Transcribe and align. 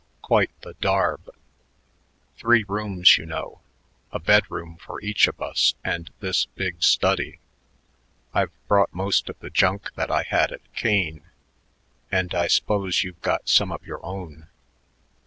Quite 0.23 0.49
the 0.61 0.73
darb. 0.81 1.29
Three 2.35 2.65
rooms, 2.67 3.19
you 3.19 3.27
know; 3.27 3.61
a 4.11 4.17
bedroom 4.17 4.77
for 4.77 4.99
each 4.99 5.27
of 5.27 5.39
us 5.39 5.75
and 5.83 6.09
this 6.21 6.47
big 6.47 6.81
study. 6.81 7.39
I've 8.33 8.49
brought 8.67 8.95
most 8.95 9.29
of 9.29 9.37
the 9.41 9.51
junk 9.51 9.93
that 9.93 10.09
I 10.09 10.23
had 10.23 10.51
at 10.51 10.73
Kane, 10.73 11.21
and 12.11 12.33
I 12.33 12.47
s'pose 12.47 13.03
you've 13.03 13.21
got 13.21 13.47
some 13.47 13.71
of 13.71 13.85
your 13.85 14.03
own." 14.03 14.47